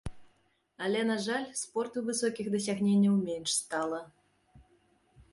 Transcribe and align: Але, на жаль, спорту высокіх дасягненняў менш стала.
Але, 0.85 1.01
на 1.09 1.17
жаль, 1.25 1.43
спорту 1.59 2.01
высокіх 2.07 2.45
дасягненняў 2.55 3.15
менш 3.27 3.49
стала. 3.59 4.01